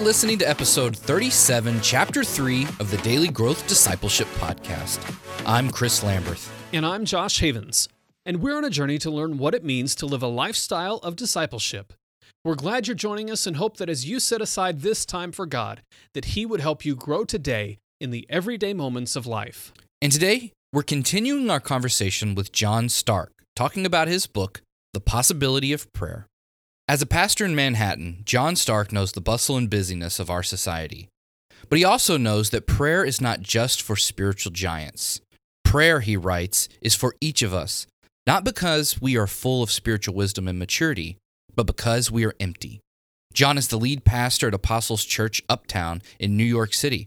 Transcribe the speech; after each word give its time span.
Listening 0.00 0.38
to 0.38 0.48
episode 0.48 0.96
37, 0.96 1.82
chapter 1.82 2.24
3 2.24 2.64
of 2.80 2.90
the 2.90 2.96
Daily 2.98 3.28
Growth 3.28 3.68
Discipleship 3.68 4.26
Podcast. 4.38 4.98
I'm 5.46 5.70
Chris 5.70 6.02
Lamberth. 6.02 6.50
And 6.72 6.86
I'm 6.86 7.04
Josh 7.04 7.38
Havens. 7.40 7.86
And 8.24 8.40
we're 8.42 8.56
on 8.56 8.64
a 8.64 8.70
journey 8.70 8.98
to 8.98 9.10
learn 9.10 9.36
what 9.36 9.54
it 9.54 9.62
means 9.62 9.94
to 9.96 10.06
live 10.06 10.22
a 10.22 10.26
lifestyle 10.26 10.96
of 10.96 11.16
discipleship. 11.16 11.92
We're 12.44 12.54
glad 12.54 12.88
you're 12.88 12.94
joining 12.96 13.30
us 13.30 13.46
and 13.46 13.56
hope 13.56 13.76
that 13.76 13.90
as 13.90 14.08
you 14.08 14.20
set 14.20 14.40
aside 14.40 14.80
this 14.80 15.04
time 15.04 15.32
for 15.32 15.44
God, 15.44 15.82
that 16.14 16.24
He 16.24 16.46
would 16.46 16.60
help 16.62 16.84
you 16.84 16.96
grow 16.96 17.24
today 17.24 17.78
in 18.00 18.10
the 18.10 18.26
everyday 18.30 18.72
moments 18.72 19.16
of 19.16 19.26
life. 19.26 19.72
And 20.00 20.10
today, 20.10 20.52
we're 20.72 20.82
continuing 20.82 21.50
our 21.50 21.60
conversation 21.60 22.34
with 22.34 22.52
John 22.52 22.86
Starke, 22.86 23.32
talking 23.54 23.84
about 23.84 24.08
his 24.08 24.26
book, 24.26 24.62
The 24.94 25.00
Possibility 25.00 25.74
of 25.74 25.92
Prayer. 25.92 26.26
As 26.90 27.00
a 27.00 27.06
pastor 27.06 27.44
in 27.44 27.54
Manhattan, 27.54 28.22
John 28.24 28.56
Starke 28.56 28.90
knows 28.90 29.12
the 29.12 29.20
bustle 29.20 29.56
and 29.56 29.70
busyness 29.70 30.18
of 30.18 30.28
our 30.28 30.42
society. 30.42 31.06
But 31.68 31.78
he 31.78 31.84
also 31.84 32.16
knows 32.16 32.50
that 32.50 32.66
prayer 32.66 33.04
is 33.04 33.20
not 33.20 33.42
just 33.42 33.80
for 33.80 33.94
spiritual 33.94 34.50
giants. 34.50 35.20
Prayer, 35.64 36.00
he 36.00 36.16
writes, 36.16 36.68
is 36.80 36.96
for 36.96 37.14
each 37.20 37.42
of 37.42 37.54
us, 37.54 37.86
not 38.26 38.42
because 38.42 39.00
we 39.00 39.16
are 39.16 39.28
full 39.28 39.62
of 39.62 39.70
spiritual 39.70 40.16
wisdom 40.16 40.48
and 40.48 40.58
maturity, 40.58 41.16
but 41.54 41.68
because 41.68 42.10
we 42.10 42.24
are 42.24 42.34
empty. 42.40 42.80
John 43.32 43.56
is 43.56 43.68
the 43.68 43.78
lead 43.78 44.04
pastor 44.04 44.48
at 44.48 44.54
Apostles 44.54 45.04
Church 45.04 45.44
Uptown 45.48 46.02
in 46.18 46.36
New 46.36 46.42
York 46.42 46.74
City. 46.74 47.06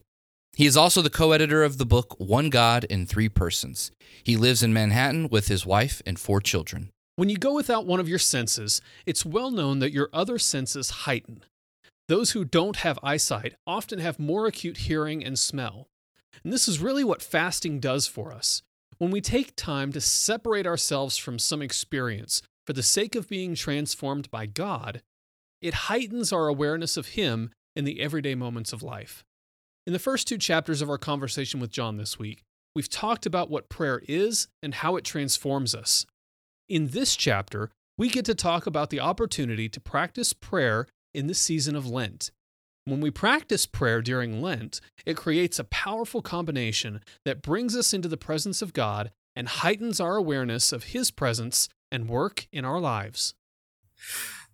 He 0.53 0.65
is 0.65 0.77
also 0.77 1.02
the 1.02 1.09
co 1.09 1.33
editor 1.33 1.61
of 1.61 1.77
the 1.77 1.85
book 1.85 2.15
One 2.17 2.49
God 2.49 2.85
in 2.85 3.05
Three 3.05 3.27
Persons. 3.27 3.91
He 4.23 4.38
lives 4.38 4.63
in 4.63 4.71
Manhattan 4.71 5.27
with 5.27 5.49
his 5.49 5.65
wife 5.65 6.02
and 6.05 6.17
four 6.17 6.39
children. 6.39 6.89
When 7.16 7.30
you 7.30 7.38
go 7.38 7.53
without 7.53 7.86
one 7.86 8.00
of 8.00 8.09
your 8.09 8.19
senses, 8.19 8.81
it's 9.06 9.25
well 9.25 9.52
known 9.52 9.78
that 9.80 9.94
your 9.94 10.09
other 10.11 10.39
senses 10.39 10.89
heighten. 10.89 11.44
Those 12.08 12.31
who 12.31 12.44
don't 12.44 12.78
have 12.78 12.97
eyesight 13.03 13.53
often 13.67 14.00
have 14.00 14.20
more 14.20 14.47
acute 14.47 14.78
hearing 14.78 15.23
and 15.23 15.38
smell. 15.38 15.88
And 16.44 16.52
this 16.52 16.67
is 16.67 16.80
really 16.80 17.03
what 17.03 17.22
fasting 17.22 17.80
does 17.80 18.08
for 18.08 18.31
us. 18.33 18.64
When 18.97 19.11
we 19.11 19.22
take 19.22 19.55
time 19.55 19.92
to 19.92 20.02
separate 20.02 20.66
ourselves 20.66 21.16
from 21.17 21.38
some 21.38 21.61
experience 21.61 22.42
for 22.66 22.73
the 22.73 22.81
sake 22.81 23.16
of 23.16 23.30
being 23.30 23.53
transformed 23.53 24.31
by 24.31 24.48
God, 24.48 25.03
it 25.61 25.73
heightens 25.73 26.33
our 26.33 26.48
awareness 26.48 26.98
of 26.98 27.09
Him 27.09 27.52
in 27.75 27.86
the 27.86 28.02
everyday 28.02 28.33
moments 28.33 28.73
of 28.73 28.81
life. 28.81 29.23
In 29.86 29.94
the 29.94 30.00
first 30.00 30.27
two 30.27 30.38
chapters 30.39 30.81
of 30.81 30.89
our 30.89 30.98
conversation 30.98 31.59
with 31.59 31.70
John 31.70 31.98
this 31.98 32.17
week, 32.17 32.42
we've 32.75 32.89
talked 32.89 33.27
about 33.27 33.52
what 33.52 33.70
prayer 33.70 34.02
is 34.08 34.48
and 34.64 34.73
how 34.73 34.95
it 34.95 35.03
transforms 35.03 35.75
us. 35.75 36.08
In 36.73 36.88
this 36.88 37.16
chapter, 37.16 37.69
we 37.99 38.09
get 38.09 38.25
to 38.25 38.33
talk 38.33 38.66
about 38.66 38.89
the 38.89 38.99
opportunity 38.99 39.69
to 39.69 39.79
practice 39.79 40.33
prayer 40.33 40.88
in 41.13 41.27
the 41.27 41.35
season 41.35 41.75
of 41.75 41.85
Lent. 41.85 42.31
When 42.85 42.99
we 42.99 43.11
practice 43.11 43.67
prayer 43.67 44.02
during 44.02 44.41
Lent, 44.41 44.81
it 45.05 45.15
creates 45.15 45.59
a 45.59 45.65
powerful 45.65 46.23
combination 46.23 47.02
that 47.25 47.43
brings 47.43 47.77
us 47.77 47.93
into 47.93 48.07
the 48.07 48.17
presence 48.17 48.63
of 48.63 48.73
God 48.73 49.11
and 49.35 49.47
heightens 49.49 49.99
our 49.99 50.15
awareness 50.15 50.73
of 50.73 50.85
His 50.85 51.11
presence 51.11 51.69
and 51.91 52.09
work 52.09 52.47
in 52.52 52.65
our 52.65 52.80
lives. 52.80 53.35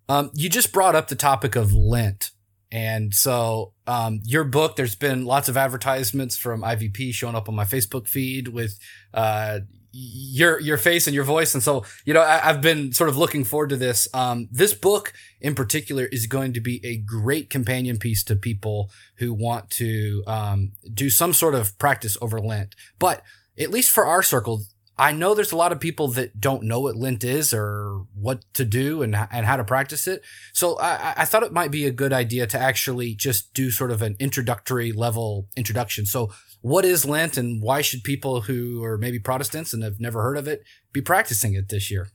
Um, 0.06 0.30
you 0.34 0.50
just 0.50 0.74
brought 0.74 0.94
up 0.94 1.08
the 1.08 1.16
topic 1.16 1.56
of 1.56 1.72
Lent. 1.72 2.32
And 2.70 3.14
so, 3.14 3.72
um, 3.86 4.20
your 4.24 4.44
book, 4.44 4.76
there's 4.76 4.94
been 4.94 5.24
lots 5.24 5.48
of 5.48 5.56
advertisements 5.56 6.36
from 6.36 6.60
IVP 6.60 7.14
showing 7.14 7.34
up 7.34 7.48
on 7.48 7.54
my 7.54 7.64
Facebook 7.64 8.06
feed 8.06 8.48
with, 8.48 8.78
uh, 9.14 9.60
your 9.92 10.60
your 10.60 10.76
face 10.76 11.06
and 11.06 11.14
your 11.14 11.24
voice. 11.24 11.54
And 11.54 11.62
so 11.62 11.84
you 12.04 12.14
know 12.14 12.22
I, 12.22 12.38
have 12.38 12.60
been 12.60 12.92
sort 12.92 13.10
of 13.10 13.16
looking 13.16 13.44
forward 13.44 13.70
to 13.70 13.76
this. 13.76 14.08
Um, 14.14 14.48
this 14.50 14.74
book 14.74 15.12
in 15.40 15.54
particular 15.54 16.04
is 16.06 16.26
going 16.26 16.52
to 16.54 16.60
be 16.60 16.84
a 16.84 16.96
great 16.96 17.50
companion 17.50 17.98
piece 17.98 18.22
to 18.24 18.36
people 18.36 18.90
who 19.16 19.32
want 19.32 19.70
to 19.70 20.22
um, 20.26 20.72
do 20.92 21.10
some 21.10 21.32
sort 21.32 21.54
of 21.54 21.78
practice 21.78 22.16
over 22.20 22.40
lent. 22.40 22.74
But 22.98 23.22
at 23.58 23.70
least 23.70 23.90
for 23.90 24.06
our 24.06 24.22
circle 24.22 24.62
i 25.00 25.12
know 25.12 25.34
there's 25.34 25.50
a 25.50 25.56
lot 25.56 25.72
of 25.72 25.80
people 25.80 26.08
that 26.08 26.38
don't 26.38 26.62
know 26.62 26.80
what 26.80 26.94
lent 26.94 27.24
is 27.24 27.54
or 27.54 28.04
what 28.14 28.44
to 28.52 28.66
do 28.66 29.02
and, 29.02 29.16
and 29.32 29.46
how 29.46 29.56
to 29.56 29.64
practice 29.64 30.06
it. 30.06 30.22
So 30.52 30.78
I, 30.78 31.14
I 31.16 31.24
thought 31.24 31.42
it 31.42 31.52
might 31.52 31.70
be 31.70 31.86
a 31.86 31.90
good 31.90 32.12
idea 32.12 32.46
to 32.48 32.58
actually 32.58 33.14
just 33.14 33.54
do 33.54 33.70
sort 33.70 33.90
of 33.90 34.02
an 34.02 34.16
introductory 34.20 34.92
level 34.92 35.48
introduction. 35.56 36.04
So 36.04 36.30
what 36.60 36.84
is 36.84 37.04
Lent 37.04 37.36
and 37.36 37.62
why 37.62 37.80
should 37.80 38.04
people 38.04 38.42
who 38.42 38.84
are 38.84 38.98
maybe 38.98 39.18
Protestants 39.18 39.72
and 39.72 39.82
have 39.82 40.00
never 40.00 40.22
heard 40.22 40.36
of 40.36 40.46
it 40.46 40.62
be 40.92 41.00
practicing 41.00 41.54
it 41.54 41.68
this 41.68 41.90
year? 41.90 42.08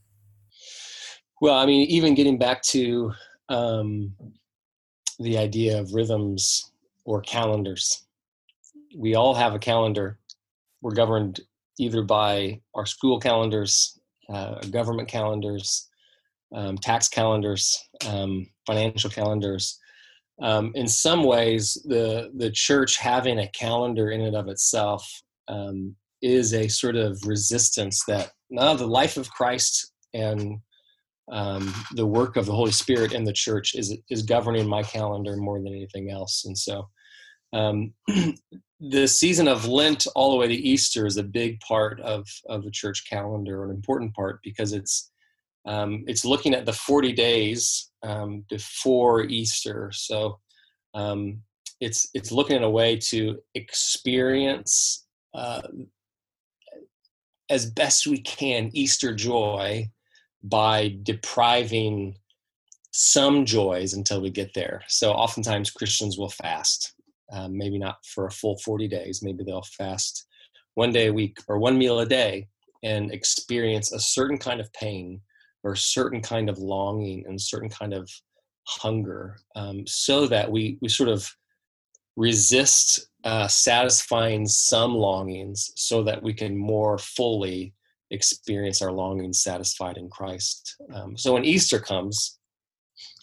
Well, 1.41 1.55
I 1.55 1.65
mean, 1.65 1.87
even 1.89 2.15
getting 2.15 2.37
back 2.37 2.61
to 2.63 3.11
um, 3.49 4.13
the 5.19 5.37
idea 5.37 5.79
of 5.79 5.93
rhythms 5.93 6.71
or 7.03 7.21
calendars, 7.21 8.05
we 8.97 9.15
all 9.15 9.33
have 9.33 9.53
a 9.53 9.59
calendar. 9.59 10.19
We're 10.81 10.93
governed 10.93 11.41
either 11.77 12.03
by 12.03 12.61
our 12.73 12.85
school 12.85 13.19
calendars, 13.19 13.99
uh, 14.29 14.59
government 14.69 15.09
calendars, 15.09 15.89
um, 16.53 16.77
tax 16.77 17.09
calendars, 17.09 17.77
um, 18.07 18.47
financial 18.65 19.09
calendars 19.09 19.79
um, 20.41 20.71
in 20.75 20.87
some 20.87 21.23
ways, 21.23 21.81
the 21.85 22.31
the 22.35 22.51
church 22.51 22.97
having 22.97 23.39
a 23.39 23.47
calendar 23.49 24.11
in 24.11 24.21
and 24.21 24.35
of 24.35 24.47
itself 24.47 25.07
um, 25.47 25.95
is 26.21 26.53
a 26.53 26.67
sort 26.67 26.95
of 26.95 27.21
resistance 27.25 28.03
that 28.07 28.31
now 28.49 28.73
the 28.73 28.87
life 28.87 29.17
of 29.17 29.29
Christ 29.31 29.91
and 30.13 30.59
um, 31.31 31.73
the 31.93 32.05
work 32.05 32.35
of 32.35 32.45
the 32.45 32.53
Holy 32.53 32.71
Spirit 32.71 33.13
in 33.13 33.23
the 33.23 33.33
church 33.33 33.75
is 33.75 33.97
is 34.09 34.23
governing 34.23 34.67
my 34.67 34.83
calendar 34.83 35.37
more 35.37 35.59
than 35.59 35.73
anything 35.73 36.11
else, 36.11 36.43
and 36.45 36.57
so. 36.57 36.89
Um, 37.53 37.93
the 38.81 39.07
season 39.07 39.47
of 39.47 39.65
Lent 39.65 40.05
all 40.15 40.31
the 40.31 40.37
way 40.37 40.47
to 40.47 40.53
Easter 40.53 41.05
is 41.05 41.15
a 41.15 41.23
big 41.23 41.59
part 41.61 42.01
of, 42.01 42.27
of 42.47 42.63
the 42.65 42.71
church 42.71 43.05
calendar, 43.09 43.63
an 43.63 43.69
important 43.69 44.13
part 44.13 44.41
because 44.43 44.73
it's 44.73 45.11
um, 45.65 46.03
it's 46.07 46.25
looking 46.25 46.53
at 46.53 46.65
the 46.65 46.73
40 46.73 47.13
days 47.13 47.91
um, 48.03 48.45
before 48.49 49.23
Easter. 49.23 49.91
So 49.93 50.39
um, 50.93 51.41
it's 51.81 52.09
it's 52.13 52.31
looking 52.31 52.55
at 52.55 52.63
a 52.63 52.69
way 52.69 52.97
to 52.97 53.39
experience 53.55 55.05
uh, 55.33 55.61
as 57.49 57.69
best 57.69 58.07
we 58.07 58.21
can 58.21 58.69
Easter 58.73 59.13
joy 59.13 59.89
by 60.43 60.95
depriving 61.03 62.15
some 62.91 63.45
joys 63.45 63.93
until 63.93 64.21
we 64.21 64.29
get 64.29 64.53
there. 64.53 64.81
So 64.87 65.11
oftentimes 65.11 65.71
Christians 65.71 66.17
will 66.17 66.29
fast, 66.29 66.93
um, 67.31 67.57
maybe 67.57 67.77
not 67.77 67.97
for 68.05 68.27
a 68.27 68.31
full 68.31 68.57
40 68.59 68.87
days. 68.87 69.21
Maybe 69.21 69.43
they'll 69.43 69.65
fast 69.77 70.27
one 70.75 70.91
day 70.91 71.07
a 71.07 71.13
week 71.13 71.37
or 71.47 71.57
one 71.57 71.77
meal 71.77 71.99
a 71.99 72.05
day 72.05 72.47
and 72.83 73.11
experience 73.11 73.91
a 73.91 73.99
certain 73.99 74.37
kind 74.37 74.61
of 74.61 74.71
pain 74.73 75.19
or 75.65 75.75
certain 75.75 76.21
kind 76.21 76.47
of 76.49 76.59
longing 76.59 77.25
and 77.27 77.41
certain 77.41 77.69
kind 77.69 77.93
of 77.93 78.09
hunger 78.67 79.35
um, 79.55 79.83
so 79.87 80.27
that 80.27 80.49
we, 80.49 80.77
we 80.81 80.87
sort 80.87 81.09
of 81.09 81.29
resist 82.15 83.09
uh, 83.23 83.47
satisfying 83.47 84.47
some 84.47 84.93
longings 84.93 85.71
so 85.75 86.03
that 86.03 86.21
we 86.21 86.33
can 86.33 86.55
more 86.55 86.97
fully 86.99 87.73
experience 88.11 88.81
our 88.81 88.91
longings 88.91 89.41
satisfied 89.41 89.97
in 89.97 90.07
Christ. 90.09 90.75
Um, 90.93 91.17
so 91.17 91.33
when 91.33 91.43
Easter 91.43 91.79
comes, 91.79 92.37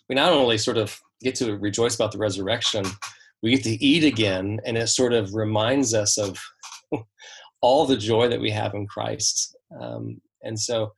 we 0.08 0.16
not 0.16 0.32
only 0.32 0.58
sort 0.58 0.76
of 0.76 0.98
get 1.22 1.36
to 1.36 1.56
rejoice 1.56 1.94
about 1.94 2.10
the 2.10 2.18
resurrection, 2.18 2.84
we 3.42 3.52
get 3.52 3.62
to 3.64 3.84
eat 3.84 4.02
again, 4.02 4.60
and 4.66 4.76
it 4.76 4.88
sort 4.88 5.12
of 5.12 5.34
reminds 5.34 5.94
us 5.94 6.18
of 6.18 6.38
all 7.60 7.86
the 7.86 7.96
joy 7.96 8.28
that 8.28 8.40
we 8.40 8.50
have 8.50 8.74
in 8.74 8.86
Christ. 8.88 9.56
Um, 9.80 10.20
and 10.42 10.58
so 10.58 10.92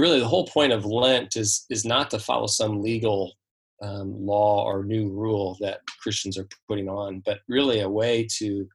really 0.00 0.20
the 0.20 0.28
whole 0.28 0.46
point 0.46 0.72
of 0.72 0.84
Lent 0.84 1.36
is 1.36 1.66
is 1.70 1.84
not 1.84 2.10
to 2.10 2.18
follow 2.18 2.46
some 2.46 2.82
legal 2.82 3.32
um, 3.82 4.14
law 4.24 4.64
or 4.64 4.84
new 4.84 5.10
rule 5.10 5.56
that 5.60 5.80
Christians 6.00 6.38
are 6.38 6.48
putting 6.68 6.88
on, 6.88 7.22
but 7.24 7.40
really 7.48 7.80
a 7.80 7.88
way 7.88 8.26
to 8.38 8.68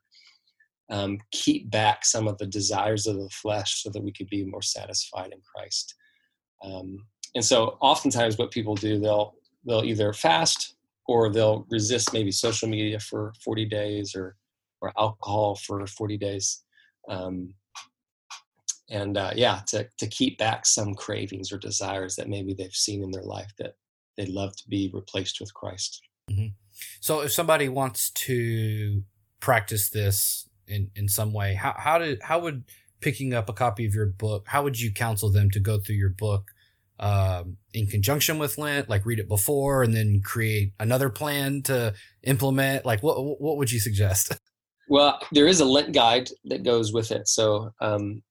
um, 0.89 1.17
keep 1.31 1.69
back 1.69 2.05
some 2.05 2.27
of 2.27 2.37
the 2.37 2.45
desires 2.45 3.07
of 3.07 3.17
the 3.17 3.29
flesh 3.29 3.81
so 3.81 3.89
that 3.89 4.03
we 4.03 4.11
could 4.11 4.29
be 4.29 4.45
more 4.45 4.61
satisfied 4.61 5.31
in 5.31 5.39
Christ. 5.55 5.95
Um, 6.63 7.05
and 7.35 7.43
so, 7.43 7.77
oftentimes, 7.81 8.37
what 8.37 8.51
people 8.51 8.75
do 8.75 8.99
they'll 8.99 9.35
they'll 9.65 9.83
either 9.83 10.13
fast 10.13 10.75
or 11.07 11.31
they'll 11.31 11.65
resist 11.69 12.13
maybe 12.13 12.31
social 12.31 12.67
media 12.67 12.99
for 12.99 13.33
40 13.43 13.65
days 13.65 14.15
or 14.15 14.35
or 14.81 14.93
alcohol 14.97 15.55
for 15.55 15.85
40 15.87 16.17
days. 16.17 16.63
Um, 17.09 17.53
and 18.89 19.17
uh, 19.17 19.31
yeah, 19.35 19.61
to 19.67 19.87
to 19.97 20.07
keep 20.07 20.37
back 20.37 20.65
some 20.65 20.93
cravings 20.93 21.51
or 21.51 21.57
desires 21.57 22.15
that 22.15 22.29
maybe 22.29 22.53
they've 22.53 22.73
seen 22.73 23.03
in 23.03 23.11
their 23.11 23.23
life 23.23 23.51
that 23.59 23.75
they'd 24.15 24.29
love 24.29 24.55
to 24.55 24.67
be 24.67 24.89
replaced 24.93 25.39
with 25.39 25.53
Christ. 25.53 26.01
Mm-hmm. 26.31 26.47
So, 26.99 27.21
if 27.21 27.31
somebody 27.31 27.69
wants 27.69 28.11
to 28.11 29.03
practice 29.39 29.89
this 29.89 30.47
in 30.67 30.89
in 30.95 31.07
some 31.07 31.33
way, 31.33 31.53
how 31.53 31.75
how 31.77 31.97
did 31.97 32.21
how 32.21 32.39
would 32.39 32.63
picking 33.01 33.33
up 33.33 33.49
a 33.49 33.53
copy 33.53 33.85
of 33.85 33.93
your 33.93 34.07
book 34.07 34.43
how 34.47 34.63
would 34.63 34.79
you 34.79 34.91
counsel 34.91 35.31
them 35.31 35.51
to 35.51 35.59
go 35.59 35.79
through 35.79 35.95
your 35.95 36.09
book 36.09 36.49
um, 36.99 37.57
in 37.75 37.85
conjunction 37.85 38.39
with 38.39 38.57
Lent, 38.57 38.89
like 38.89 39.05
read 39.05 39.19
it 39.19 39.27
before 39.27 39.83
and 39.83 39.93
then 39.93 40.19
create 40.23 40.73
another 40.79 41.09
plan 41.09 41.61
to 41.63 41.93
implement? 42.23 42.85
Like, 42.85 43.03
what 43.03 43.17
what 43.41 43.57
would 43.57 43.71
you 43.71 43.79
suggest? 43.79 44.37
Well, 44.89 45.19
there 45.33 45.47
is 45.47 45.59
a 45.59 45.65
Lent 45.65 45.93
guide 45.93 46.29
that 46.45 46.63
goes 46.63 46.93
with 46.93 47.11
it. 47.11 47.27
So 47.27 47.73
um, 47.81 48.23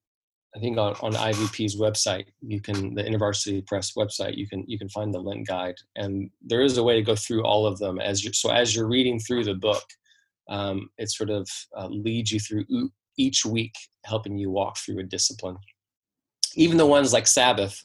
I 0.56 0.58
think 0.58 0.78
on, 0.78 0.94
on 1.02 1.12
IVP's 1.12 1.76
website, 1.76 2.26
you 2.40 2.62
can 2.62 2.94
the 2.94 3.02
InterVarsity 3.02 3.66
Press 3.66 3.92
website, 3.92 4.38
you 4.38 4.48
can 4.48 4.64
you 4.66 4.78
can 4.78 4.88
find 4.88 5.12
the 5.12 5.20
Lent 5.20 5.46
guide, 5.46 5.74
and 5.96 6.30
there 6.40 6.62
is 6.62 6.78
a 6.78 6.82
way 6.82 6.96
to 6.96 7.02
go 7.02 7.14
through 7.14 7.44
all 7.44 7.66
of 7.66 7.78
them 7.78 8.00
as 8.00 8.24
you 8.24 8.32
so 8.32 8.50
as 8.50 8.74
you're 8.74 8.88
reading 8.88 9.18
through 9.18 9.44
the 9.44 9.54
book, 9.54 9.84
um, 10.48 10.88
it 10.96 11.10
sort 11.10 11.28
of 11.28 11.48
uh, 11.76 11.88
leads 11.88 12.32
you 12.32 12.40
through 12.40 12.64
each 13.18 13.44
week, 13.44 13.74
helping 14.04 14.38
you 14.38 14.50
walk 14.50 14.78
through 14.78 14.98
a 14.98 15.02
discipline. 15.02 15.58
Even 16.54 16.78
the 16.78 16.86
ones 16.86 17.12
like 17.12 17.26
Sabbath, 17.26 17.84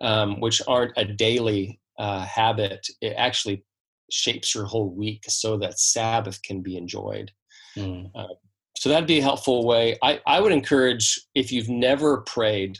um, 0.00 0.40
which 0.40 0.62
aren't 0.66 0.92
a 0.96 1.04
daily 1.04 1.78
uh, 1.98 2.24
habit, 2.24 2.86
it 3.02 3.14
actually 3.18 3.64
shapes 4.10 4.54
your 4.54 4.64
whole 4.64 4.88
week 4.88 5.24
so 5.28 5.58
that 5.58 5.78
Sabbath 5.78 6.40
can 6.42 6.62
be 6.62 6.78
enjoyed. 6.78 7.30
Mm. 7.76 8.10
Uh, 8.14 8.28
so 8.78 8.88
that'd 8.88 9.08
be 9.08 9.18
a 9.18 9.22
helpful 9.22 9.66
way. 9.66 9.98
I, 10.04 10.20
I 10.24 10.40
would 10.40 10.52
encourage 10.52 11.20
if 11.34 11.50
you've 11.50 11.68
never 11.68 12.18
prayed 12.18 12.78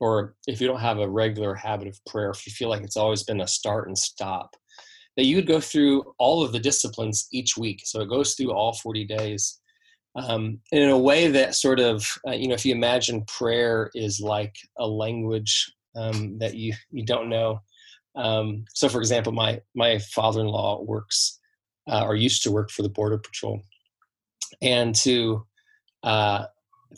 or 0.00 0.36
if 0.46 0.58
you 0.58 0.66
don't 0.66 0.80
have 0.80 0.98
a 0.98 1.08
regular 1.08 1.54
habit 1.54 1.86
of 1.86 2.02
prayer, 2.06 2.30
if 2.30 2.46
you 2.46 2.52
feel 2.52 2.70
like 2.70 2.82
it's 2.82 2.96
always 2.96 3.24
been 3.24 3.42
a 3.42 3.46
start 3.46 3.86
and 3.86 3.96
stop, 3.96 4.56
that 5.18 5.26
you 5.26 5.36
would 5.36 5.46
go 5.46 5.60
through 5.60 6.14
all 6.18 6.42
of 6.42 6.52
the 6.52 6.58
disciplines 6.58 7.28
each 7.30 7.58
week. 7.58 7.82
So 7.84 8.00
it 8.00 8.08
goes 8.08 8.34
through 8.34 8.52
all 8.52 8.72
40 8.72 9.04
days. 9.04 9.60
Um, 10.16 10.60
in 10.72 10.88
a 10.88 10.98
way 10.98 11.28
that 11.28 11.56
sort 11.56 11.78
of, 11.78 12.06
uh, 12.26 12.32
you 12.32 12.48
know, 12.48 12.54
if 12.54 12.64
you 12.64 12.74
imagine 12.74 13.26
prayer 13.26 13.90
is 13.94 14.20
like 14.20 14.54
a 14.78 14.86
language 14.86 15.70
um, 15.94 16.38
that 16.38 16.54
you, 16.54 16.72
you 16.90 17.04
don't 17.04 17.28
know. 17.28 17.60
Um, 18.16 18.64
so, 18.72 18.88
for 18.88 18.98
example, 18.98 19.32
my, 19.32 19.60
my 19.74 19.98
father 19.98 20.40
in 20.40 20.46
law 20.46 20.80
works 20.80 21.38
uh, 21.86 22.02
or 22.02 22.16
used 22.16 22.42
to 22.44 22.50
work 22.50 22.70
for 22.70 22.80
the 22.80 22.88
Border 22.88 23.18
Patrol 23.18 23.60
and 24.62 24.94
to 24.96 25.46
uh, 26.02 26.46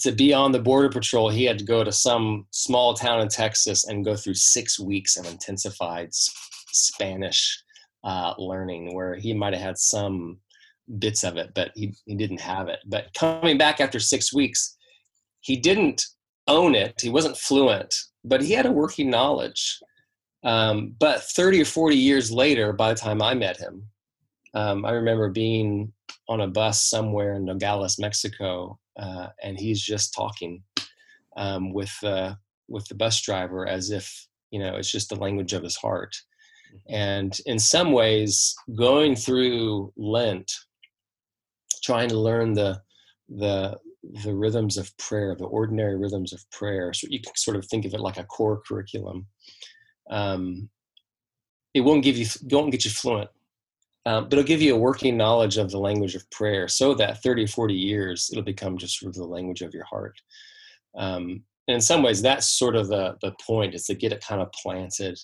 to 0.00 0.12
be 0.12 0.34
on 0.34 0.52
the 0.52 0.58
border 0.58 0.88
patrol, 0.88 1.30
he 1.30 1.44
had 1.44 1.58
to 1.58 1.64
go 1.64 1.82
to 1.82 1.92
some 1.92 2.46
small 2.50 2.94
town 2.94 3.20
in 3.20 3.28
Texas 3.28 3.86
and 3.86 4.04
go 4.04 4.14
through 4.14 4.34
six 4.34 4.78
weeks 4.78 5.16
of 5.16 5.26
intensified 5.26 6.08
Spanish 6.12 7.62
uh, 8.04 8.34
learning, 8.38 8.94
where 8.94 9.14
he 9.14 9.32
might 9.32 9.54
have 9.54 9.62
had 9.62 9.78
some 9.78 10.38
bits 10.98 11.24
of 11.24 11.36
it, 11.36 11.52
but 11.54 11.70
he, 11.74 11.94
he 12.04 12.14
didn't 12.14 12.40
have 12.40 12.68
it. 12.68 12.80
But 12.86 13.12
coming 13.14 13.58
back 13.58 13.80
after 13.80 13.98
six 13.98 14.32
weeks, 14.32 14.76
he 15.40 15.56
didn't 15.56 16.04
own 16.46 16.74
it. 16.74 17.00
He 17.00 17.08
wasn't 17.08 17.36
fluent, 17.36 17.94
but 18.24 18.42
he 18.42 18.52
had 18.52 18.66
a 18.66 18.72
working 18.72 19.10
knowledge. 19.10 19.80
Um, 20.44 20.94
but 20.98 21.22
30 21.22 21.62
or 21.62 21.64
40 21.64 21.96
years 21.96 22.30
later, 22.30 22.72
by 22.72 22.92
the 22.92 23.00
time 23.00 23.20
I 23.20 23.34
met 23.34 23.56
him, 23.56 23.84
um, 24.54 24.84
I 24.84 24.92
remember 24.92 25.30
being 25.30 25.92
on 26.28 26.40
a 26.40 26.48
bus 26.48 26.82
somewhere 26.82 27.34
in 27.34 27.44
Nogales, 27.44 27.98
Mexico, 27.98 28.78
uh, 28.98 29.28
and 29.42 29.58
he's 29.58 29.80
just 29.80 30.14
talking 30.14 30.62
um, 31.36 31.72
with 31.72 31.94
uh, 32.02 32.34
with 32.68 32.86
the 32.88 32.94
bus 32.94 33.20
driver 33.22 33.66
as 33.66 33.90
if 33.90 34.26
you 34.50 34.58
know 34.58 34.76
it's 34.76 34.90
just 34.90 35.08
the 35.08 35.16
language 35.16 35.52
of 35.52 35.62
his 35.62 35.76
heart. 35.76 36.16
Mm-hmm. 36.68 36.94
And 36.94 37.40
in 37.46 37.58
some 37.58 37.92
ways, 37.92 38.54
going 38.76 39.16
through 39.16 39.92
Lent, 39.96 40.50
trying 41.82 42.08
to 42.08 42.18
learn 42.18 42.54
the 42.54 42.80
the 43.28 43.78
the 44.24 44.34
rhythms 44.34 44.76
of 44.76 44.96
prayer, 44.98 45.34
the 45.34 45.44
ordinary 45.44 45.96
rhythms 45.96 46.32
of 46.32 46.48
prayer. 46.50 46.92
So 46.92 47.08
you 47.10 47.20
can 47.20 47.34
sort 47.36 47.56
of 47.56 47.66
think 47.66 47.84
of 47.84 47.94
it 47.94 48.00
like 48.00 48.18
a 48.18 48.24
core 48.24 48.60
curriculum. 48.66 49.26
Um, 50.10 50.68
it 51.74 51.80
won't 51.80 52.04
give 52.04 52.16
you 52.16 52.26
won't 52.44 52.72
get 52.72 52.84
you 52.84 52.90
fluent 52.90 53.30
um, 54.06 54.24
but 54.24 54.34
it'll 54.34 54.44
give 54.44 54.62
you 54.62 54.74
a 54.74 54.78
working 54.78 55.16
knowledge 55.16 55.58
of 55.58 55.70
the 55.70 55.78
language 55.78 56.14
of 56.14 56.28
prayer 56.30 56.68
so 56.68 56.94
that 56.94 57.22
30 57.22 57.44
or 57.44 57.48
40 57.48 57.74
years 57.74 58.30
it'll 58.32 58.44
become 58.44 58.78
just 58.78 58.98
sort 58.98 59.10
of 59.10 59.16
the 59.16 59.24
language 59.24 59.62
of 59.62 59.74
your 59.74 59.84
heart. 59.84 60.18
Um, 60.96 61.42
and 61.68 61.74
in 61.74 61.80
some 61.80 62.02
ways 62.02 62.22
that's 62.22 62.48
sort 62.58 62.76
of 62.76 62.88
the, 62.88 63.16
the 63.20 63.32
point 63.44 63.74
is 63.74 63.84
to 63.86 63.94
get 63.94 64.12
it 64.12 64.24
kind 64.26 64.40
of 64.40 64.50
planted 64.52 65.18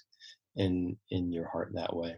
in 0.56 0.96
in 1.10 1.32
your 1.32 1.48
heart 1.48 1.70
that 1.74 1.96
way. 1.96 2.16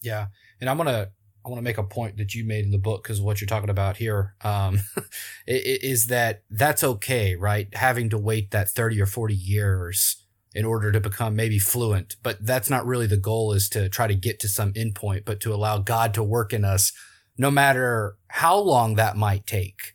Yeah 0.00 0.26
and 0.62 0.70
i'm 0.70 0.78
gonna 0.78 1.08
i 1.44 1.48
want 1.48 1.58
to 1.58 1.62
make 1.62 1.76
a 1.76 1.82
point 1.82 2.16
that 2.16 2.34
you 2.34 2.44
made 2.44 2.64
in 2.64 2.70
the 2.70 2.78
book 2.78 3.02
because 3.02 3.20
what 3.20 3.40
you're 3.40 3.48
talking 3.48 3.68
about 3.68 3.98
here. 3.98 4.36
Um, 4.42 4.80
is 5.46 6.06
that 6.06 6.44
that's 6.48 6.82
okay 6.82 7.34
right? 7.34 7.68
Having 7.74 8.10
to 8.10 8.18
wait 8.18 8.52
that 8.52 8.70
30 8.70 9.02
or 9.02 9.06
40 9.06 9.34
years 9.34 10.21
in 10.54 10.64
order 10.64 10.92
to 10.92 11.00
become 11.00 11.34
maybe 11.34 11.58
fluent. 11.58 12.16
But 12.22 12.44
that's 12.44 12.70
not 12.70 12.86
really 12.86 13.06
the 13.06 13.16
goal 13.16 13.52
is 13.52 13.68
to 13.70 13.88
try 13.88 14.06
to 14.06 14.14
get 14.14 14.38
to 14.40 14.48
some 14.48 14.72
endpoint, 14.74 15.24
but 15.24 15.40
to 15.40 15.54
allow 15.54 15.78
God 15.78 16.14
to 16.14 16.22
work 16.22 16.52
in 16.52 16.64
us 16.64 16.92
no 17.38 17.50
matter 17.50 18.16
how 18.28 18.58
long 18.58 18.96
that 18.96 19.16
might 19.16 19.46
take. 19.46 19.94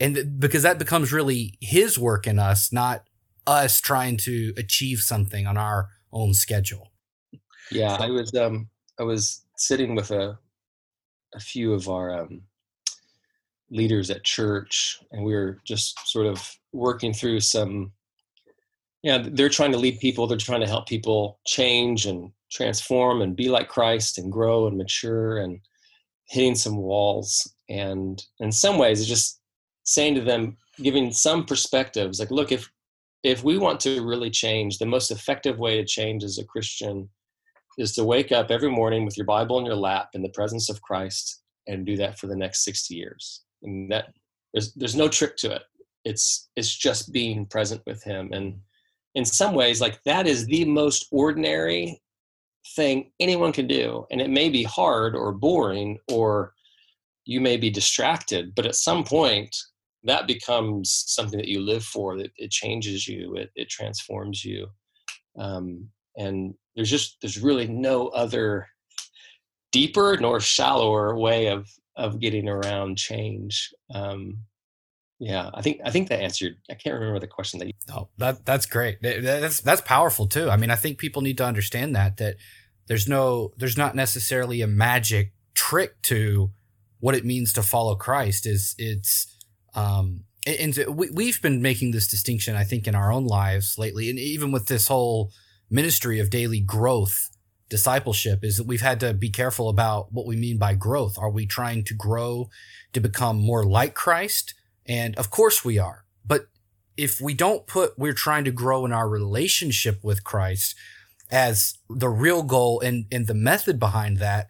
And 0.00 0.40
because 0.40 0.64
that 0.64 0.78
becomes 0.78 1.12
really 1.12 1.56
his 1.60 1.98
work 1.98 2.26
in 2.26 2.38
us, 2.38 2.72
not 2.72 3.04
us 3.46 3.80
trying 3.80 4.16
to 4.18 4.52
achieve 4.56 4.98
something 4.98 5.46
on 5.46 5.56
our 5.56 5.88
own 6.12 6.34
schedule. 6.34 6.90
Yeah, 7.70 7.96
I 7.98 8.10
was 8.10 8.34
um 8.34 8.68
I 8.98 9.04
was 9.04 9.44
sitting 9.56 9.94
with 9.94 10.10
a 10.10 10.38
a 11.34 11.40
few 11.40 11.72
of 11.72 11.88
our 11.88 12.20
um 12.20 12.42
leaders 13.70 14.10
at 14.10 14.24
church 14.24 14.98
and 15.12 15.24
we 15.24 15.32
were 15.32 15.58
just 15.64 15.98
sort 16.06 16.26
of 16.26 16.56
working 16.72 17.14
through 17.14 17.40
some 17.40 17.92
yeah 19.02 19.24
they're 19.32 19.48
trying 19.48 19.72
to 19.72 19.78
lead 19.78 19.98
people 20.00 20.26
they're 20.26 20.36
trying 20.36 20.60
to 20.60 20.66
help 20.66 20.86
people 20.86 21.38
change 21.46 22.06
and 22.06 22.30
transform 22.50 23.22
and 23.22 23.36
be 23.36 23.48
like 23.48 23.68
christ 23.68 24.18
and 24.18 24.32
grow 24.32 24.66
and 24.66 24.76
mature 24.76 25.38
and 25.38 25.60
hitting 26.28 26.54
some 26.54 26.76
walls. 26.76 27.52
And 27.68 28.22
in 28.40 28.52
some 28.52 28.78
ways 28.78 29.00
it's 29.00 29.08
just 29.08 29.40
saying 29.84 30.14
to 30.14 30.20
them 30.20 30.56
giving 30.78 31.12
some 31.12 31.44
perspectives 31.44 32.18
like 32.20 32.30
look 32.30 32.52
if 32.52 32.70
if 33.22 33.44
we 33.44 33.58
want 33.58 33.78
to 33.80 34.06
really 34.06 34.30
change 34.30 34.78
the 34.78 34.86
most 34.86 35.10
effective 35.10 35.58
way 35.58 35.76
to 35.76 35.84
change 35.84 36.24
as 36.24 36.38
a 36.38 36.44
christian 36.44 37.08
is 37.76 37.92
to 37.92 38.04
wake 38.04 38.32
up 38.32 38.50
every 38.50 38.70
morning 38.70 39.04
with 39.04 39.16
your 39.16 39.26
bible 39.26 39.58
in 39.58 39.66
your 39.66 39.76
lap 39.76 40.08
in 40.14 40.22
the 40.22 40.30
presence 40.30 40.70
of 40.70 40.80
christ 40.80 41.42
and 41.66 41.86
do 41.86 41.96
that 41.96 42.18
for 42.18 42.26
the 42.26 42.36
next 42.36 42.64
60 42.64 42.94
years. 42.94 43.42
And 43.62 43.90
that 43.90 44.12
there's 44.52 44.72
there's 44.74 44.96
no 44.96 45.08
trick 45.08 45.36
to 45.38 45.52
it. 45.52 45.62
It's 46.04 46.48
it's 46.56 46.74
just 46.74 47.12
being 47.12 47.46
present 47.46 47.82
with 47.86 48.02
him. 48.02 48.30
And 48.32 48.60
in 49.14 49.24
some 49.24 49.54
ways 49.54 49.80
like 49.80 50.02
that 50.04 50.26
is 50.26 50.46
the 50.46 50.64
most 50.64 51.06
ordinary 51.10 52.00
thing 52.76 53.10
anyone 53.20 53.52
can 53.52 53.66
do 53.66 54.06
and 54.10 54.20
it 54.20 54.30
may 54.30 54.48
be 54.48 54.62
hard 54.62 55.14
or 55.16 55.32
boring 55.32 55.98
or 56.10 56.52
you 57.24 57.40
may 57.40 57.56
be 57.56 57.70
distracted 57.70 58.54
but 58.54 58.66
at 58.66 58.74
some 58.74 59.02
point 59.02 59.54
that 60.04 60.26
becomes 60.26 61.04
something 61.06 61.38
that 61.38 61.48
you 61.48 61.60
live 61.60 61.84
for 61.84 62.16
that 62.16 62.30
it 62.36 62.50
changes 62.50 63.06
you 63.06 63.34
it, 63.36 63.50
it 63.54 63.68
transforms 63.68 64.44
you. 64.44 64.66
Um, 65.38 65.88
and 66.16 66.54
there's 66.74 66.90
just 66.90 67.16
there's 67.20 67.40
really 67.40 67.68
no 67.68 68.08
other 68.08 68.66
deeper 69.70 70.16
nor 70.20 70.40
shallower 70.40 71.16
way 71.16 71.46
of 71.46 71.68
of 71.96 72.20
getting 72.20 72.48
around 72.48 72.98
change. 72.98 73.70
Um, 73.94 74.38
yeah 75.22 75.50
i 75.54 75.62
think 75.62 75.80
i 75.84 75.90
think 75.90 76.08
that 76.08 76.20
answered 76.20 76.56
i 76.68 76.74
can't 76.74 76.94
remember 76.94 77.20
the 77.20 77.28
question 77.28 77.60
that 77.60 77.66
you 77.66 77.72
oh 77.92 78.08
that 78.18 78.44
that's 78.44 78.66
great. 78.66 79.00
That's 79.00 79.60
that's 79.60 79.80
powerful 79.80 80.26
too. 80.26 80.50
I 80.50 80.56
mean 80.56 80.70
i 80.70 80.74
think 80.74 80.98
people 80.98 81.22
need 81.22 81.38
to 81.38 81.44
understand 81.44 81.94
that 81.94 82.16
that 82.16 82.36
there's 82.88 83.08
no 83.08 83.52
there's 83.56 83.78
not 83.78 83.94
necessarily 83.94 84.62
a 84.62 84.66
magic 84.66 85.32
trick 85.54 86.02
to 86.02 86.50
what 86.98 87.14
it 87.14 87.24
means 87.24 87.52
to 87.52 87.62
follow 87.62 87.94
christ. 87.94 88.46
Is 88.46 88.74
it's 88.78 89.32
um 89.74 90.24
and 90.44 90.76
we, 90.88 91.08
we've 91.10 91.40
been 91.40 91.62
making 91.62 91.92
this 91.92 92.08
distinction 92.08 92.56
i 92.56 92.64
think 92.64 92.88
in 92.88 92.96
our 92.96 93.12
own 93.12 93.26
lives 93.26 93.78
lately. 93.78 94.10
And 94.10 94.18
even 94.18 94.50
with 94.50 94.66
this 94.66 94.88
whole 94.88 95.30
ministry 95.70 96.18
of 96.18 96.30
daily 96.30 96.60
growth 96.60 97.30
discipleship 97.68 98.42
is 98.42 98.56
that 98.56 98.66
we've 98.66 98.82
had 98.82 98.98
to 99.00 99.14
be 99.14 99.30
careful 99.30 99.68
about 99.68 100.12
what 100.12 100.26
we 100.26 100.36
mean 100.36 100.58
by 100.58 100.74
growth. 100.74 101.16
Are 101.16 101.30
we 101.30 101.46
trying 101.46 101.84
to 101.84 101.94
grow 101.94 102.50
to 102.92 103.00
become 103.00 103.36
more 103.38 103.64
like 103.64 103.94
christ 103.94 104.54
and 104.86 105.16
of 105.16 105.30
course 105.30 105.64
we 105.64 105.78
are. 105.78 106.04
But 106.24 106.46
if 106.96 107.20
we 107.20 107.34
don't 107.34 107.66
put 107.66 107.98
we're 107.98 108.12
trying 108.12 108.44
to 108.44 108.50
grow 108.50 108.84
in 108.84 108.92
our 108.92 109.08
relationship 109.08 110.00
with 110.02 110.24
Christ 110.24 110.74
as 111.30 111.78
the 111.88 112.10
real 112.10 112.42
goal 112.42 112.80
and, 112.80 113.06
and 113.10 113.26
the 113.26 113.34
method 113.34 113.80
behind 113.80 114.18
that, 114.18 114.48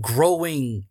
growing 0.00 0.84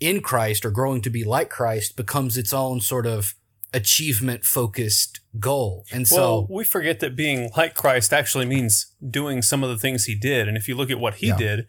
in 0.00 0.20
Christ 0.20 0.64
or 0.64 0.70
growing 0.70 1.00
to 1.02 1.10
be 1.10 1.24
like 1.24 1.48
Christ 1.48 1.96
becomes 1.96 2.36
its 2.36 2.52
own 2.52 2.80
sort 2.80 3.06
of 3.06 3.34
achievement 3.72 4.44
focused 4.44 5.20
goal. 5.38 5.84
And 5.92 6.06
so 6.06 6.16
well, 6.16 6.46
we 6.50 6.64
forget 6.64 7.00
that 7.00 7.16
being 7.16 7.50
like 7.56 7.74
Christ 7.74 8.12
actually 8.12 8.46
means 8.46 8.92
doing 9.08 9.42
some 9.42 9.62
of 9.62 9.70
the 9.70 9.78
things 9.78 10.04
he 10.04 10.14
did. 10.14 10.48
And 10.48 10.56
if 10.56 10.68
you 10.68 10.76
look 10.76 10.90
at 10.90 11.00
what 11.00 11.14
he 11.14 11.28
yeah. 11.28 11.36
did, 11.36 11.66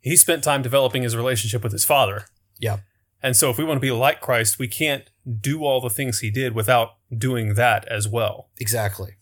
he 0.00 0.16
spent 0.16 0.42
time 0.42 0.62
developing 0.62 1.02
his 1.02 1.16
relationship 1.16 1.62
with 1.62 1.72
his 1.72 1.84
father. 1.84 2.26
Yeah. 2.58 2.78
And 3.22 3.36
so 3.36 3.50
if 3.50 3.58
we 3.58 3.64
want 3.64 3.76
to 3.76 3.80
be 3.80 3.90
like 3.92 4.20
Christ, 4.20 4.58
we 4.58 4.68
can't 4.68 5.04
do 5.40 5.64
all 5.64 5.80
the 5.80 5.90
things 5.90 6.18
he 6.20 6.30
did 6.30 6.54
without 6.54 6.90
doing 7.16 7.54
that 7.54 7.86
as 7.88 8.08
well. 8.08 8.50
Exactly. 8.58 9.12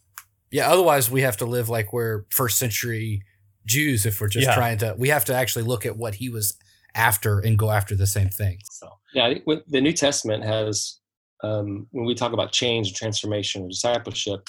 Yeah, 0.51 0.71
otherwise 0.71 1.11
we 1.11 1.21
have 1.23 1.37
to 1.39 1.45
live 1.47 1.69
like 1.69 1.93
we're 1.93 2.25
first 2.31 2.59
century 2.59 3.23
Jews 3.67 4.07
if 4.07 4.21
we're 4.21 4.29
just 4.29 4.47
Yeah. 4.47 4.55
trying 4.55 4.79
to. 4.79 4.95
We 4.99 5.11
have 5.11 5.25
to 5.27 5.35
actually 5.35 5.65
look 5.65 5.85
at 5.85 5.97
what 5.97 6.15
he 6.17 6.29
was 6.29 6.57
after 6.95 7.39
and 7.39 7.59
go 7.59 7.71
after 7.71 7.95
the 7.95 8.07
same 8.07 8.31
things. 8.31 8.63
So 8.71 8.89
yeah, 9.13 9.27
I 9.27 9.35
think 9.35 9.47
with- 9.47 9.67
the 9.69 9.81
New 9.81 9.93
Testament 9.93 10.45
has 10.45 10.97
um, 11.43 11.87
when 11.93 12.05
we 12.05 12.15
talk 12.15 12.33
about 12.33 12.53
change 12.53 12.89
and 12.89 12.97
transformation 12.97 13.63
and 13.63 13.71
discipleship, 13.71 14.49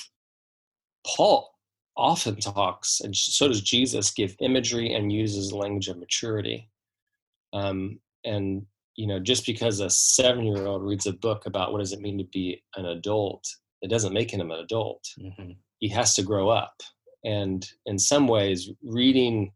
Paul 1.06 1.50
often 1.96 2.36
talks, 2.38 3.00
and 3.00 3.16
so 3.16 3.48
does 3.48 3.62
Jesus, 3.62 4.12
give 4.12 4.36
imagery 4.42 4.94
and 4.94 5.12
uses 5.12 5.54
language 5.54 5.88
of 5.88 5.98
maturity. 5.98 6.70
Um, 7.54 8.00
and 8.24 8.66
you 8.96 9.08
know, 9.08 9.20
just 9.20 9.46
because 9.46 9.80
a 9.80 9.90
seven-year-old 9.90 10.84
reads 10.84 11.06
a 11.06 11.14
book 11.14 11.46
about 11.46 11.72
what 11.72 11.80
does 11.80 11.94
it 11.94 12.02
mean 12.02 12.18
to 12.18 12.26
be 12.26 12.62
an 12.76 12.86
adult, 12.86 13.46
it 13.82 13.90
doesn't 13.90 14.14
make 14.14 14.32
him 14.32 14.52
an 14.52 14.60
adult 14.60 15.04
mm-hmm. 15.20 15.52
he 15.80 15.88
has 15.90 16.14
to 16.16 16.24
grow 16.24 16.50
up. 16.50 16.74
And 17.24 17.68
in 17.86 18.00
some 18.00 18.28
ways, 18.28 18.70
reading 18.84 19.52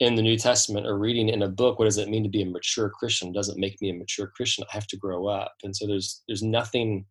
in 0.00 0.14
the 0.14 0.22
New 0.22 0.36
Testament 0.36 0.86
or 0.86 0.98
reading 0.98 1.28
in 1.28 1.42
a 1.42 1.48
book, 1.48 1.78
what 1.78 1.84
does 1.84 1.98
it 1.98 2.08
mean 2.08 2.22
to 2.22 2.28
be 2.28 2.42
a 2.42 2.46
mature 2.46 2.90
Christian? 2.90 3.32
Doesn't 3.32 3.60
make 3.60 3.80
me 3.80 3.90
a 3.90 3.94
mature 3.94 4.32
Christian. 4.34 4.64
I 4.64 4.74
have 4.74 4.86
to 4.88 4.96
grow 4.96 5.26
up. 5.26 5.52
And 5.62 5.76
so 5.76 5.86
there's 5.86 6.22
there's 6.26 6.42
nothing 6.42 7.06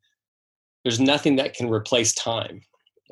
there's 0.83 0.99
nothing 0.99 1.35
that 1.35 1.53
can 1.53 1.69
replace 1.69 2.13
time 2.13 2.61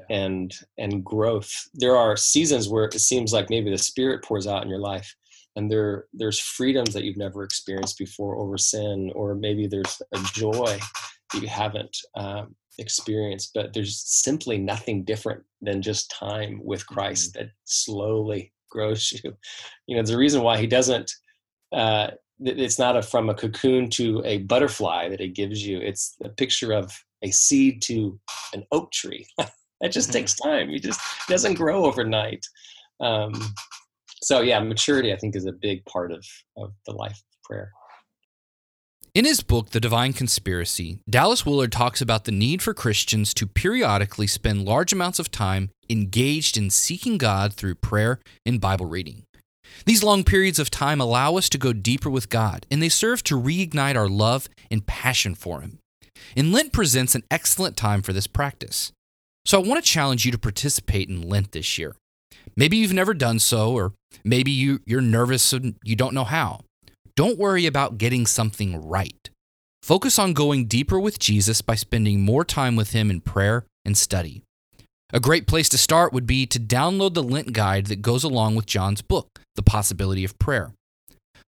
and 0.10 0.54
and 0.78 1.04
growth. 1.04 1.52
There 1.74 1.96
are 1.96 2.18
seasons 2.18 2.70
where 2.70 2.86
it 2.86 2.94
seems 3.00 3.34
like 3.34 3.50
maybe 3.50 3.70
the 3.70 3.78
Spirit 3.78 4.24
pours 4.24 4.48
out 4.48 4.64
in 4.64 4.70
your 4.70 4.80
life, 4.80 5.16
and 5.58 5.70
there 5.72 6.06
there's 6.14 6.40
freedoms 6.40 6.94
that 6.94 7.04
you've 7.04 7.18
never 7.18 7.44
experienced 7.44 7.98
before 7.98 8.38
over 8.38 8.58
sin, 8.58 9.12
or 9.16 9.36
maybe 9.36 9.68
there's 9.68 10.02
a 10.14 10.20
joy 10.34 10.80
that 11.34 11.42
you 11.42 11.48
haven't 11.48 11.98
um, 12.16 12.56
experienced. 12.78 13.52
But 13.56 13.74
there's 13.74 14.02
simply 14.06 14.60
nothing 14.60 15.04
different 15.04 15.44
than 15.62 15.82
just 15.82 16.12
time 16.12 16.62
with 16.64 16.86
Christ 16.86 17.34
that 17.34 17.50
slowly 17.66 18.54
grows 18.70 19.12
you. 19.12 19.36
You 19.88 19.96
know, 19.96 20.02
there's 20.04 20.12
a 20.12 20.18
reason 20.18 20.44
why 20.44 20.58
He 20.60 20.68
doesn't. 20.68 21.12
Uh, 21.74 22.12
it's 22.40 22.78
not 22.78 22.96
a 22.96 23.02
from 23.02 23.30
a 23.30 23.34
cocoon 23.34 23.90
to 23.90 24.22
a 24.24 24.38
butterfly 24.44 25.10
that 25.10 25.20
He 25.20 25.28
gives 25.28 25.66
you. 25.66 25.80
It's 25.80 26.16
a 26.24 26.30
picture 26.30 26.72
of 26.72 26.94
a 27.24 27.32
seed 27.32 27.82
to 27.84 28.20
an 28.54 28.64
oak 28.72 28.92
tree. 28.92 29.26
that 29.82 29.92
just 29.92 30.10
Mhm. 30.10 30.14
takes 30.14 30.36
time. 30.36 30.70
It 30.70 30.84
just 30.84 31.02
doesn't 31.28 31.56
grow 31.56 31.86
overnight. 31.86 32.46
Um, 33.00 33.34
so 34.22 34.42
yeah, 34.42 34.60
maturity 34.60 35.14
I 35.14 35.18
think 35.18 35.36
is 35.36 35.46
a 35.46 35.52
big 35.52 35.86
part 35.86 36.12
of 36.12 36.26
of 36.56 36.74
the 36.86 36.94
life 36.94 37.12
of 37.18 37.42
prayer. 37.44 37.72
In 39.14 39.26
his 39.26 39.42
book, 39.42 39.72
The 39.72 39.80
Divine 39.80 40.14
Conspiracy, 40.14 41.00
Dallas 41.10 41.44
Willard 41.44 41.72
talks 41.72 42.02
about 42.02 42.26
the 42.26 42.32
need 42.32 42.62
for 42.62 42.76
Christians 42.76 43.34
to 43.34 43.48
periodically 43.48 44.28
spend 44.28 44.66
large 44.66 44.94
amounts 44.94 45.18
of 45.18 45.32
time 45.32 45.72
engaged 45.90 46.56
in 46.56 46.70
seeking 46.70 47.18
God 47.18 47.54
through 47.54 47.76
prayer 47.76 48.20
and 48.46 48.62
Bible 48.62 48.86
reading. 48.86 49.24
These 49.86 50.04
long 50.04 50.24
periods 50.24 50.60
of 50.60 50.70
time 50.70 51.02
allow 51.02 51.36
us 51.36 51.50
to 51.50 51.58
go 51.58 51.74
deeper 51.74 52.12
with 52.12 52.30
God, 52.30 52.68
and 52.70 52.82
they 52.82 52.90
serve 52.90 53.24
to 53.24 53.42
reignite 53.42 53.96
our 53.96 54.08
love 54.08 54.50
and 54.70 54.86
passion 54.86 55.34
for 55.34 55.62
Him. 55.62 55.80
And 56.36 56.52
Lent 56.52 56.72
presents 56.72 57.16
an 57.16 57.24
excellent 57.32 57.76
time 57.76 58.02
for 58.02 58.14
this 58.14 58.28
practice. 58.28 58.92
So 59.46 59.60
I 59.60 59.68
want 59.68 59.84
to 59.84 59.92
challenge 59.92 60.26
you 60.26 60.32
to 60.32 60.38
participate 60.38 61.10
in 61.10 61.28
Lent 61.28 61.54
this 61.54 61.78
year. 61.78 61.96
Maybe 62.58 62.78
you've 62.78 62.92
never 62.92 63.14
done 63.14 63.38
so, 63.38 63.72
or 63.72 63.94
maybe 64.24 64.52
you, 64.52 64.82
you're 64.86 65.00
nervous 65.00 65.54
and 65.54 65.76
you 65.84 65.96
don't 65.96 66.16
know 66.16 66.24
how. 66.24 66.62
Don't 67.16 67.38
worry 67.38 67.68
about 67.68 68.00
getting 68.00 68.26
something 68.26 68.86
right. 68.86 69.30
Focus 69.84 70.20
on 70.20 70.34
going 70.34 70.66
deeper 70.66 71.00
with 71.00 71.20
Jesus 71.20 71.62
by 71.62 71.76
spending 71.76 72.26
more 72.26 72.44
time 72.44 72.76
with 72.76 72.92
Him 72.92 73.10
in 73.12 73.22
prayer 73.22 73.64
and 73.86 73.96
study. 73.96 74.42
A 75.14 75.20
great 75.20 75.48
place 75.48 75.70
to 75.70 75.78
start 75.78 76.12
would 76.12 76.28
be 76.28 76.46
to 76.48 76.60
download 76.60 77.14
the 77.14 77.24
Lent 77.24 77.54
guide 77.54 77.86
that 77.86 78.02
goes 78.02 78.24
along 78.24 78.56
with 78.56 78.66
John's 78.66 79.02
book, 79.02 79.40
The 79.56 79.64
Possibility 79.64 80.26
of 80.26 80.38
Prayer. 80.38 80.74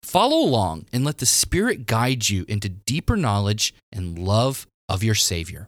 Follow 0.03 0.37
along 0.37 0.85
and 0.93 1.03
let 1.03 1.17
the 1.17 1.25
Spirit 1.25 1.85
guide 1.85 2.29
you 2.29 2.45
into 2.47 2.69
deeper 2.69 3.17
knowledge 3.17 3.73
and 3.91 4.17
love 4.17 4.65
of 4.87 5.03
your 5.03 5.15
Savior. 5.15 5.67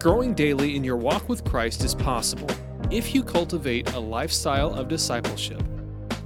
Growing 0.00 0.32
daily 0.32 0.76
in 0.76 0.82
your 0.82 0.96
walk 0.96 1.28
with 1.28 1.44
Christ 1.44 1.84
is 1.84 1.94
possible 1.94 2.48
if 2.90 3.14
you 3.14 3.22
cultivate 3.22 3.92
a 3.92 4.00
lifestyle 4.00 4.72
of 4.72 4.88
discipleship. 4.88 5.62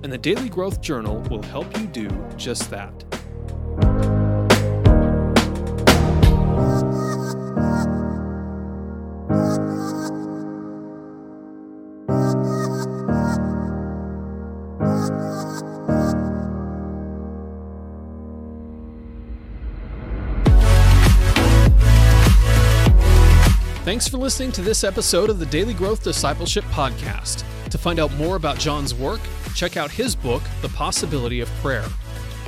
And 0.05 0.13
the 0.13 0.19
Daily 0.19 0.49
Growth 0.49 0.81
Journal 0.81 1.19
will 1.29 1.43
help 1.43 1.77
you 1.77 1.89
do 1.89 2.09
just 2.37 2.71
that. 2.71 4.14
Thanks 24.05 24.13
for 24.13 24.21
listening 24.23 24.53
to 24.53 24.61
this 24.61 24.85
episode 24.85 25.31
of 25.31 25.39
the 25.39 25.47
Daily 25.47 25.73
Growth 25.73 26.05
Discipleship 26.05 26.63
Podcast. 26.65 27.43
To 27.71 27.79
find 27.79 27.99
out 27.99 28.13
more 28.17 28.37
about 28.37 28.59
John's 28.59 28.95
work, 28.95 29.19
check 29.55 29.79
out 29.79 29.91
his 29.91 30.15
book, 30.15 30.43
The 30.61 30.69
Possibility 30.69 31.41
of 31.41 31.49
Prayer. 31.63 31.87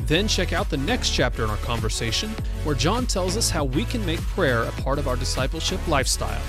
Then 0.03 0.29
check 0.29 0.53
out 0.53 0.69
the 0.69 0.77
next 0.77 1.13
chapter 1.13 1.45
in 1.45 1.49
our 1.49 1.57
conversation, 1.57 2.29
where 2.65 2.75
John 2.75 3.07
tells 3.07 3.39
us 3.39 3.49
how 3.49 3.65
we 3.65 3.87
can 3.87 4.05
make 4.05 4.21
prayer 4.21 4.65
a 4.65 4.73
part 4.83 4.99
of 4.99 5.09
our 5.09 5.17
discipleship 5.17 5.81
lifestyle. 5.89 6.43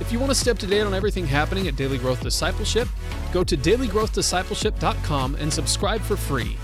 If 0.00 0.10
you 0.10 0.18
want 0.18 0.32
to 0.32 0.34
stay 0.34 0.50
up 0.50 0.58
to 0.58 0.66
date 0.66 0.80
on 0.80 0.92
everything 0.92 1.24
happening 1.24 1.68
at 1.68 1.76
Daily 1.76 1.96
Growth 1.96 2.20
Discipleship, 2.20 2.88
go 3.32 3.44
to 3.44 3.56
dailygrowthdiscipleship.com 3.56 5.36
and 5.36 5.52
subscribe 5.52 6.00
for 6.00 6.16
free. 6.16 6.56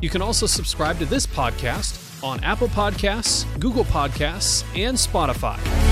You 0.00 0.08
can 0.08 0.22
also 0.22 0.46
subscribe 0.46 0.98
to 1.00 1.04
this 1.04 1.26
podcast 1.26 2.24
on 2.24 2.42
Apple 2.42 2.68
Podcasts, 2.68 3.44
Google 3.60 3.84
Podcasts, 3.84 4.64
and 4.74 4.96
Spotify. 4.96 5.89